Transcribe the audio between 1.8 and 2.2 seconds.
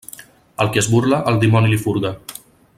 furga.